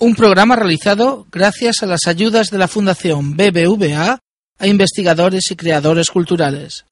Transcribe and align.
Un 0.00 0.16
programa 0.16 0.56
realizado 0.56 1.26
gracias 1.30 1.82
a 1.82 1.86
las 1.86 2.06
ayudas 2.08 2.50
de 2.50 2.58
la 2.58 2.66
Fundación 2.66 3.36
BBVA 3.36 4.18
a 4.58 4.66
investigadores 4.66 5.50
y 5.52 5.56
creadores 5.56 6.10
culturales. 6.10 6.84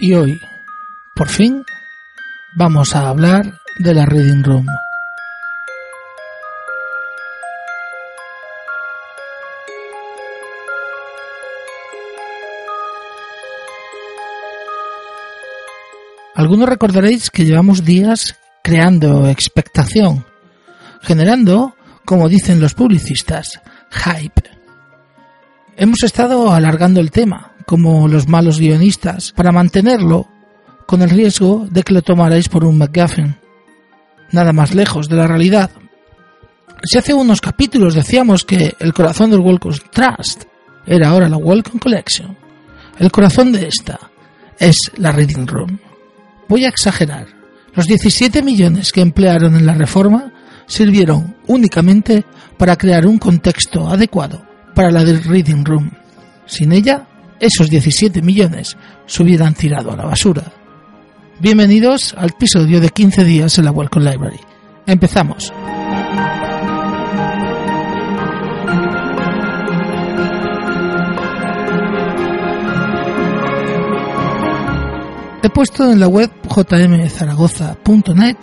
Y 0.00 0.14
hoy, 0.14 0.40
por 1.14 1.28
fin, 1.28 1.62
vamos 2.56 2.96
a 2.96 3.08
hablar 3.08 3.60
de 3.78 3.94
la 3.94 4.06
Reading 4.06 4.42
Room. 4.42 4.66
Algunos 16.40 16.70
recordaréis 16.70 17.28
que 17.28 17.44
llevamos 17.44 17.84
días 17.84 18.38
creando 18.62 19.28
expectación, 19.28 20.24
generando, 21.02 21.74
como 22.06 22.30
dicen 22.30 22.62
los 22.62 22.72
publicistas, 22.72 23.60
hype. 23.90 24.48
Hemos 25.76 26.02
estado 26.02 26.50
alargando 26.50 26.98
el 27.00 27.10
tema, 27.10 27.52
como 27.66 28.08
los 28.08 28.26
malos 28.26 28.58
guionistas, 28.58 29.32
para 29.32 29.52
mantenerlo, 29.52 30.28
con 30.86 31.02
el 31.02 31.10
riesgo 31.10 31.68
de 31.70 31.82
que 31.82 31.92
lo 31.92 32.00
tomarais 32.00 32.48
por 32.48 32.64
un 32.64 32.78
McGuffin. 32.78 33.36
Nada 34.32 34.54
más 34.54 34.74
lejos 34.74 35.10
de 35.10 35.16
la 35.16 35.26
realidad. 35.26 35.70
Si 36.84 36.96
hace 36.96 37.12
unos 37.12 37.42
capítulos 37.42 37.92
decíamos 37.92 38.46
que 38.46 38.74
el 38.78 38.94
corazón 38.94 39.30
del 39.30 39.40
Welcome 39.40 39.76
Trust 39.92 40.44
era 40.86 41.10
ahora 41.10 41.28
la 41.28 41.36
Welcome 41.36 41.80
Collection, 41.80 42.34
el 42.98 43.12
corazón 43.12 43.52
de 43.52 43.68
esta 43.68 44.00
es 44.58 44.90
la 44.96 45.12
Reading 45.12 45.46
Room. 45.46 45.78
Voy 46.50 46.64
a 46.64 46.68
exagerar. 46.68 47.28
Los 47.74 47.86
17 47.86 48.42
millones 48.42 48.90
que 48.90 49.00
emplearon 49.00 49.54
en 49.54 49.66
la 49.66 49.74
reforma 49.74 50.32
sirvieron 50.66 51.36
únicamente 51.46 52.24
para 52.58 52.74
crear 52.74 53.06
un 53.06 53.18
contexto 53.18 53.88
adecuado 53.88 54.44
para 54.74 54.90
la 54.90 55.04
del 55.04 55.22
Reading 55.22 55.64
Room. 55.64 55.92
Sin 56.46 56.72
ella, 56.72 57.06
esos 57.38 57.70
17 57.70 58.20
millones 58.20 58.76
se 59.06 59.22
hubieran 59.22 59.54
tirado 59.54 59.92
a 59.92 59.96
la 59.96 60.06
basura. 60.06 60.52
Bienvenidos 61.38 62.14
al 62.18 62.30
episodio 62.30 62.80
de 62.80 62.88
15 62.88 63.22
días 63.22 63.56
en 63.58 63.66
la 63.66 63.70
Welcome 63.70 64.10
Library. 64.10 64.40
Empezamos. 64.86 65.52
He 75.42 75.48
puesto 75.48 75.90
en 75.90 75.98
la 75.98 76.06
web 76.06 76.30
jmzaragoza.net 76.48 78.36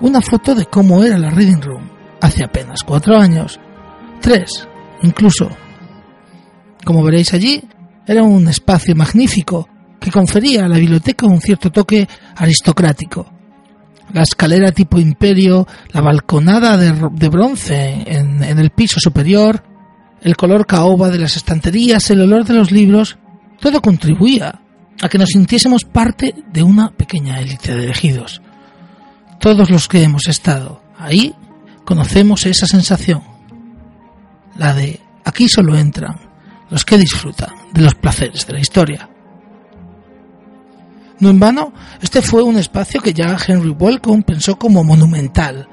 una 0.00 0.22
foto 0.22 0.54
de 0.54 0.64
cómo 0.64 1.04
era 1.04 1.18
la 1.18 1.28
Reading 1.28 1.60
Room 1.60 1.90
hace 2.22 2.42
apenas 2.42 2.82
cuatro 2.84 3.18
años, 3.18 3.60
tres 4.22 4.66
incluso. 5.02 5.50
Como 6.84 7.04
veréis 7.04 7.34
allí, 7.34 7.62
era 8.06 8.22
un 8.22 8.48
espacio 8.48 8.96
magnífico 8.96 9.68
que 10.00 10.10
confería 10.10 10.64
a 10.64 10.68
la 10.68 10.78
biblioteca 10.78 11.26
un 11.26 11.42
cierto 11.42 11.70
toque 11.70 12.08
aristocrático. 12.36 13.30
La 14.14 14.22
escalera 14.22 14.72
tipo 14.72 14.98
imperio, 14.98 15.66
la 15.92 16.00
balconada 16.00 16.78
de, 16.78 17.28
bronce 17.28 18.04
en, 18.06 18.42
el 18.42 18.70
piso 18.70 19.00
superior, 19.00 19.62
el 20.22 20.34
color 20.34 20.64
caoba 20.66 21.10
de 21.10 21.18
las 21.18 21.36
estanterías, 21.36 22.10
el 22.10 22.22
olor 22.22 22.46
de 22.46 22.54
los 22.54 22.72
libros, 22.72 23.18
todo 23.60 23.82
contribuía 23.82 24.62
a 25.00 25.08
que 25.08 25.18
nos 25.18 25.30
sintiésemos 25.30 25.84
parte 25.84 26.34
de 26.52 26.62
una 26.62 26.90
pequeña 26.90 27.40
élite 27.40 27.74
de 27.74 27.84
elegidos. 27.84 28.42
Todos 29.40 29.70
los 29.70 29.88
que 29.88 30.02
hemos 30.02 30.26
estado 30.28 30.82
ahí 30.98 31.34
conocemos 31.84 32.46
esa 32.46 32.66
sensación, 32.66 33.22
la 34.56 34.74
de 34.74 35.00
aquí 35.24 35.48
solo 35.48 35.76
entran 35.76 36.16
los 36.70 36.84
que 36.84 36.98
disfrutan 36.98 37.50
de 37.72 37.82
los 37.82 37.94
placeres 37.94 38.46
de 38.46 38.52
la 38.52 38.60
historia. 38.60 39.08
No 41.20 41.30
en 41.30 41.40
vano, 41.40 41.72
este 42.00 42.22
fue 42.22 42.42
un 42.42 42.58
espacio 42.58 43.00
que 43.00 43.12
ya 43.12 43.36
Henry 43.46 43.70
Welcome 43.70 44.22
pensó 44.22 44.56
como 44.56 44.84
monumental. 44.84 45.68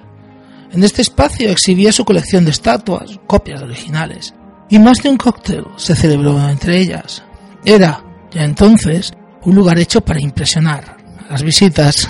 En 0.72 0.84
este 0.84 1.02
espacio 1.02 1.50
exhibía 1.50 1.92
su 1.92 2.04
colección 2.04 2.46
de 2.46 2.52
estatuas, 2.52 3.20
copias 3.28 3.62
originales, 3.62 4.34
y 4.70 4.80
más 4.80 5.04
de 5.04 5.10
un 5.10 5.18
cóctel 5.18 5.66
se 5.76 5.96
celebró 5.96 6.50
entre 6.50 6.80
ellas. 6.80 7.24
Era, 7.64 8.05
entonces, 8.44 9.14
un 9.44 9.56
lugar 9.56 9.80
hecho 9.80 10.02
para 10.02 10.20
impresionar 10.20 10.98
a 11.28 11.32
las 11.32 11.44
visitas. 11.44 12.10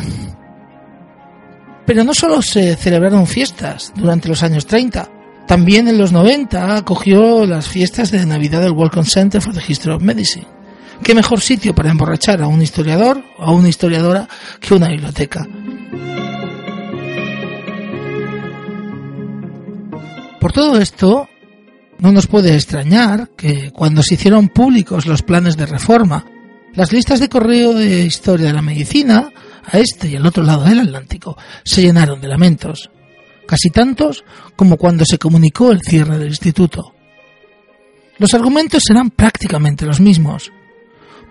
Pero 1.85 2.03
no 2.03 2.13
solo 2.13 2.41
se 2.41 2.75
celebraron 2.75 3.27
fiestas 3.27 3.93
durante 3.95 4.27
los 4.27 4.41
años 4.41 4.65
30, 4.65 5.09
también 5.47 5.87
en 5.87 5.99
los 5.99 6.11
90 6.11 6.77
acogió 6.77 7.45
las 7.45 7.67
fiestas 7.67 8.09
de 8.09 8.25
Navidad 8.25 8.61
del 8.61 8.71
Welcome 8.71 9.05
Center 9.05 9.41
for 9.41 9.53
the 9.53 9.61
History 9.65 9.95
of 9.95 10.01
Medicine. 10.01 10.47
¿Qué 11.03 11.13
mejor 11.13 11.41
sitio 11.41 11.75
para 11.75 11.91
emborrachar 11.91 12.41
a 12.41 12.47
un 12.47 12.61
historiador 12.61 13.23
o 13.37 13.43
a 13.43 13.51
una 13.51 13.69
historiadora 13.69 14.27
que 14.59 14.73
una 14.73 14.87
biblioteca? 14.87 15.47
Por 20.39 20.51
todo 20.51 20.79
esto, 20.79 21.29
no 22.00 22.11
nos 22.11 22.28
puede 22.28 22.56
extrañar 22.56 23.29
que 23.35 23.72
cuando 23.72 24.03
se 24.03 24.16
hicieron 24.16 24.50
públicos 24.50 25.06
los 25.06 25.22
planes 25.22 25.57
de 25.57 25.66
reforma, 25.66 26.25
las 26.73 26.91
listas 26.91 27.19
de 27.19 27.29
correo 27.29 27.73
de 27.73 28.06
historia 28.06 28.47
de 28.47 28.53
la 28.53 28.61
medicina, 28.61 29.31
a 29.63 29.79
este 29.79 30.09
y 30.09 30.16
al 30.16 30.25
otro 30.25 30.44
lado 30.44 30.63
del 30.66 30.79
Atlántico, 30.79 31.38
se 31.63 31.81
llenaron 31.81 32.22
de 32.22 32.28
lamentos 32.28 32.89
casi 33.45 33.69
tantos 33.69 34.23
como 34.55 34.78
cuando 34.78 35.05
se 35.05 35.17
comunicó 35.17 35.72
el 35.72 35.81
cierre 35.81 36.17
del 36.17 36.29
instituto. 36.29 36.94
Los 38.17 38.34
argumentos 38.34 38.84
eran 38.89 39.09
prácticamente 39.09 39.85
los 39.85 40.00
mismos. 40.00 40.51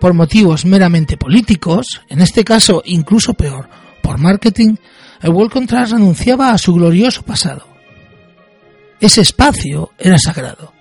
Por 0.00 0.14
motivos 0.14 0.64
meramente 0.64 1.16
políticos, 1.16 2.02
en 2.08 2.20
este 2.20 2.44
caso 2.44 2.82
incluso 2.84 3.34
peor, 3.34 3.68
por 4.02 4.18
marketing, 4.18 4.76
el 5.22 5.30
World 5.30 5.52
Contrast 5.52 5.92
renunciaba 5.92 6.50
a 6.50 6.58
su 6.58 6.74
glorioso 6.74 7.22
pasado. 7.22 7.73
Ese 9.04 9.20
espacio 9.20 9.90
era 9.98 10.16
sagrado 10.16 10.72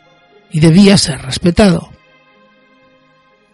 y 0.50 0.62
debía 0.62 0.98
ser 0.98 1.22
respetado. 1.24 1.90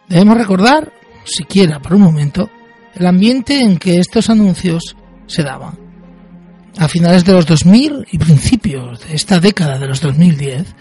Debemos 0.08 0.38
recordar, 0.38 0.94
siquiera 1.26 1.80
por 1.80 1.96
un 1.96 2.02
momento, 2.02 2.52
el 2.94 3.08
ambiente 3.08 3.62
en 3.62 3.80
que 3.80 3.98
estos 3.98 4.30
anuncios 4.30 4.96
se 5.26 5.42
daban 5.42 5.80
a 6.78 6.88
finales 6.88 7.26
de 7.26 7.34
los 7.34 7.48
2000 7.48 8.10
y 8.12 8.20
principios 8.20 9.08
de 9.08 9.16
esta 9.16 9.40
década 9.40 9.80
de 9.80 9.88
los 9.88 10.02
2010, 10.02 10.76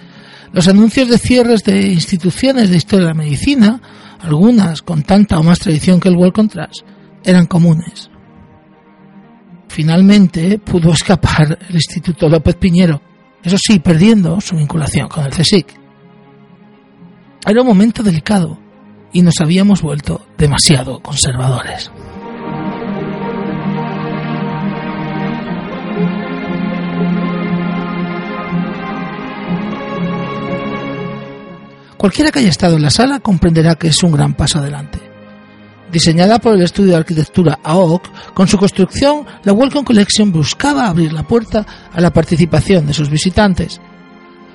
los 0.53 0.69
anuncios 0.69 1.09
de 1.09 1.17
cierres 1.17 1.65
de 1.65 1.87
instituciones 1.87 2.69
de 2.69 2.77
historia 2.77 3.07
de 3.07 3.15
la 3.15 3.19
medicina, 3.19 3.81
algunas 4.21 4.83
con 4.83 5.03
tanta 5.03 5.39
o 5.39 5.43
más 5.43 5.61
tradición 5.61 5.99
que 5.99 6.11
el 6.11 6.17
World 6.17 6.35
Contrast, 6.35 6.81
eran 7.25 7.47
comunes. 7.47 8.11
Finalmente 9.69 10.59
pudo 10.59 10.93
escapar 10.93 11.59
el 11.67 11.75
Instituto 11.75 12.29
López 12.29 12.57
Piñero, 12.57 13.01
eso 13.49 13.57
sí, 13.59 13.79
perdiendo 13.79 14.41
su 14.41 14.57
vinculación 14.57 15.09
con 15.09 15.25
el 15.25 15.33
CSIC. 15.33 15.67
Era 17.47 17.63
un 17.63 17.67
momento 17.67 18.03
delicado 18.03 18.59
y 19.13 19.23
nos 19.23 19.35
habíamos 19.41 19.83
vuelto 19.83 20.27
demasiado 20.37 21.01
conservadores. 21.01 21.91
Cualquiera 31.97 32.31
que 32.31 32.39
haya 32.39 32.49
estado 32.49 32.77
en 32.77 32.83
la 32.83 32.91
sala 32.91 33.19
comprenderá 33.19 33.75
que 33.75 33.89
es 33.89 34.03
un 34.05 34.13
gran 34.13 34.35
paso 34.35 34.59
adelante. 34.59 35.08
Diseñada 35.99 36.39
por 36.39 36.55
el 36.55 36.63
estudio 36.63 36.93
de 36.93 36.99
arquitectura 36.99 37.59
AOC, 37.61 38.33
con 38.33 38.47
su 38.47 38.57
construcción, 38.57 39.27
la 39.43 39.53
Welcome 39.53 39.85
Collection 39.85 40.31
buscaba 40.31 40.87
abrir 40.87 41.13
la 41.13 41.25
puerta 41.25 41.67
a 41.93 42.01
la 42.01 42.13
participación 42.13 42.87
de 42.87 42.95
sus 42.95 43.11
visitantes. 43.11 43.81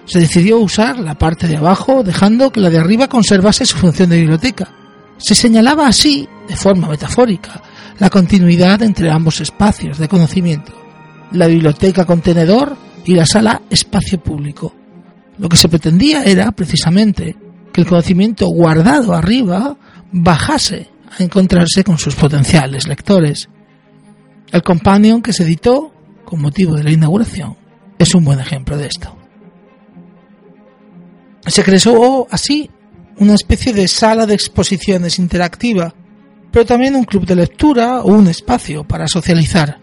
Se 0.05 0.21
decidió 0.21 0.57
usar 0.59 0.99
la 0.99 1.15
parte 1.15 1.49
de 1.49 1.57
abajo, 1.57 2.01
dejando 2.01 2.49
que 2.49 2.61
la 2.61 2.69
de 2.69 2.77
arriba 2.77 3.09
conservase 3.09 3.65
su 3.65 3.77
función 3.77 4.09
de 4.09 4.21
biblioteca. 4.21 4.71
Se 5.17 5.35
señalaba 5.35 5.85
así, 5.85 6.29
de 6.47 6.55
forma 6.55 6.87
metafórica, 6.87 7.61
la 7.99 8.09
continuidad 8.09 8.81
entre 8.81 9.11
ambos 9.11 9.41
espacios 9.41 9.97
de 9.97 10.07
conocimiento, 10.07 10.71
la 11.33 11.47
biblioteca 11.47 12.05
contenedor 12.05 12.77
y 13.03 13.15
la 13.15 13.25
sala 13.25 13.63
espacio 13.69 14.17
público. 14.17 14.73
Lo 15.39 15.49
que 15.49 15.57
se 15.57 15.67
pretendía 15.67 16.23
era, 16.23 16.53
precisamente, 16.53 17.35
que 17.73 17.81
el 17.81 17.87
conocimiento 17.87 18.47
guardado 18.47 19.13
arriba 19.13 19.75
bajase 20.13 20.92
a 21.18 21.24
encontrarse 21.24 21.83
con 21.83 21.98
sus 21.98 22.15
potenciales 22.15 22.88
lectores. 22.88 23.50
El 24.51 24.62
Companion 24.62 25.21
que 25.21 25.33
se 25.33 25.44
editó 25.44 25.94
con 26.25 26.42
motivo 26.42 26.75
de 26.75 26.83
la 26.83 26.92
inauguración 26.92 27.57
es 27.98 28.13
un 28.15 28.25
buen 28.25 28.39
ejemplo 28.39 28.77
de 28.77 28.88
esto. 28.88 29.15
Se 31.45 31.63
creó 31.63 32.27
así 32.31 32.69
una 33.18 33.36
especie 33.36 33.74
de 33.74 33.88
sala 33.88 34.25
de 34.25 34.33
exposiciones 34.33 35.19
interactiva, 35.19 35.94
pero 36.51 36.65
también 36.65 36.95
un 36.95 37.04
club 37.04 37.25
de 37.25 37.36
lectura 37.36 38.01
o 38.01 38.13
un 38.13 38.27
espacio 38.27 38.83
para 38.83 39.07
socializar. 39.07 39.80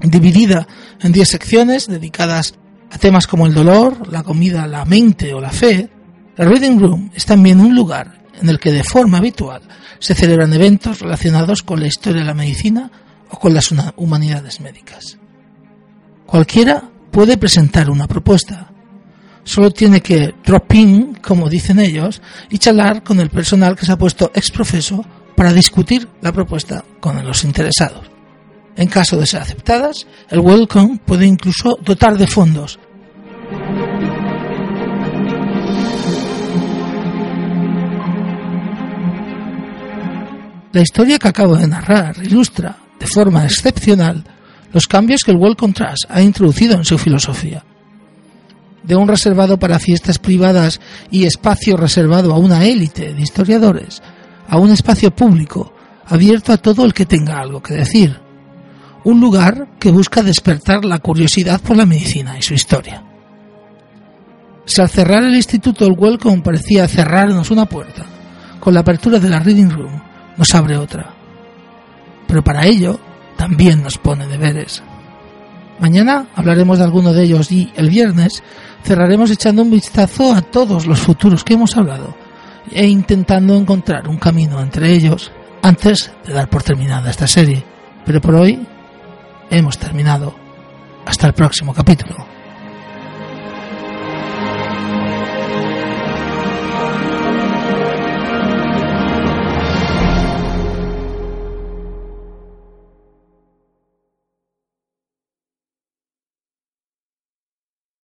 Dividida 0.00 0.66
en 1.00 1.12
10 1.12 1.28
secciones 1.28 1.86
dedicadas 1.86 2.54
a 2.90 2.98
temas 2.98 3.26
como 3.26 3.46
el 3.46 3.54
dolor, 3.54 4.12
la 4.12 4.22
comida, 4.22 4.66
la 4.66 4.84
mente 4.84 5.32
o 5.32 5.40
la 5.40 5.50
fe, 5.50 5.88
la 6.36 6.44
Reading 6.44 6.78
Room 6.78 7.10
es 7.14 7.24
también 7.24 7.60
un 7.60 7.74
lugar 7.74 8.21
en 8.42 8.48
el 8.48 8.58
que 8.58 8.72
de 8.72 8.84
forma 8.84 9.18
habitual 9.18 9.62
se 9.98 10.14
celebran 10.14 10.52
eventos 10.52 11.00
relacionados 11.00 11.62
con 11.62 11.80
la 11.80 11.86
historia 11.86 12.20
de 12.20 12.26
la 12.26 12.34
medicina 12.34 12.90
o 13.30 13.38
con 13.38 13.54
las 13.54 13.72
humanidades 13.96 14.60
médicas. 14.60 15.18
Cualquiera 16.26 16.82
puede 17.10 17.36
presentar 17.36 17.88
una 17.88 18.08
propuesta. 18.08 18.70
Solo 19.44 19.70
tiene 19.70 20.00
que 20.00 20.34
drop 20.44 20.72
in, 20.74 21.14
como 21.14 21.48
dicen 21.48 21.78
ellos, 21.78 22.20
y 22.50 22.58
charlar 22.58 23.02
con 23.02 23.20
el 23.20 23.30
personal 23.30 23.76
que 23.76 23.86
se 23.86 23.92
ha 23.92 23.98
puesto 23.98 24.30
ex 24.34 24.50
profeso 24.50 25.04
para 25.36 25.52
discutir 25.52 26.08
la 26.20 26.32
propuesta 26.32 26.84
con 27.00 27.24
los 27.24 27.44
interesados. 27.44 28.10
En 28.76 28.88
caso 28.88 29.16
de 29.18 29.26
ser 29.26 29.42
aceptadas, 29.42 30.06
el 30.30 30.40
Welcome 30.40 31.00
puede 31.04 31.26
incluso 31.26 31.78
dotar 31.82 32.16
de 32.16 32.26
fondos 32.26 32.78
La 40.72 40.80
historia 40.80 41.18
que 41.18 41.28
acabo 41.28 41.54
de 41.54 41.68
narrar 41.68 42.16
ilustra, 42.24 42.78
de 42.98 43.06
forma 43.06 43.44
excepcional, 43.44 44.24
los 44.72 44.86
cambios 44.86 45.22
que 45.22 45.30
el 45.30 45.36
Welcome 45.36 45.74
Trust 45.74 46.04
ha 46.08 46.22
introducido 46.22 46.76
en 46.76 46.86
su 46.86 46.96
filosofía. 46.96 47.62
De 48.82 48.96
un 48.96 49.06
reservado 49.06 49.58
para 49.58 49.78
fiestas 49.78 50.18
privadas 50.18 50.80
y 51.10 51.24
espacio 51.24 51.76
reservado 51.76 52.32
a 52.32 52.38
una 52.38 52.64
élite 52.64 53.12
de 53.12 53.20
historiadores, 53.20 54.02
a 54.48 54.56
un 54.56 54.70
espacio 54.70 55.14
público 55.14 55.74
abierto 56.06 56.54
a 56.54 56.56
todo 56.56 56.86
el 56.86 56.94
que 56.94 57.04
tenga 57.04 57.38
algo 57.38 57.62
que 57.62 57.74
decir. 57.74 58.18
Un 59.04 59.20
lugar 59.20 59.76
que 59.78 59.90
busca 59.90 60.22
despertar 60.22 60.86
la 60.86 61.00
curiosidad 61.00 61.60
por 61.60 61.76
la 61.76 61.84
medicina 61.84 62.38
y 62.38 62.42
su 62.42 62.54
historia. 62.54 63.04
Si 64.64 64.80
al 64.80 64.88
cerrar 64.88 65.22
el 65.22 65.36
instituto 65.36 65.84
el 65.84 65.98
Welcome 65.98 66.40
parecía 66.40 66.88
cerrarnos 66.88 67.50
una 67.50 67.66
puerta, 67.66 68.06
con 68.58 68.72
la 68.72 68.80
apertura 68.80 69.18
de 69.18 69.28
la 69.28 69.40
Reading 69.40 69.68
Room 69.68 70.11
nos 70.36 70.54
abre 70.54 70.76
otra. 70.76 71.14
Pero 72.26 72.42
para 72.42 72.66
ello 72.66 72.98
también 73.36 73.82
nos 73.82 73.98
pone 73.98 74.26
deberes. 74.26 74.82
Mañana 75.78 76.28
hablaremos 76.36 76.78
de 76.78 76.84
alguno 76.84 77.12
de 77.12 77.24
ellos 77.24 77.50
y 77.50 77.72
el 77.74 77.90
viernes 77.90 78.42
cerraremos 78.84 79.30
echando 79.30 79.62
un 79.62 79.70
vistazo 79.70 80.32
a 80.32 80.42
todos 80.42 80.86
los 80.86 81.00
futuros 81.00 81.44
que 81.44 81.54
hemos 81.54 81.76
hablado 81.76 82.14
e 82.70 82.86
intentando 82.86 83.56
encontrar 83.56 84.08
un 84.08 84.16
camino 84.16 84.60
entre 84.60 84.92
ellos 84.92 85.32
antes 85.62 86.12
de 86.26 86.32
dar 86.32 86.48
por 86.48 86.62
terminada 86.62 87.10
esta 87.10 87.26
serie. 87.26 87.64
Pero 88.04 88.20
por 88.20 88.34
hoy 88.34 88.66
hemos 89.50 89.78
terminado. 89.78 90.34
Hasta 91.04 91.26
el 91.26 91.32
próximo 91.34 91.74
capítulo. 91.74 92.31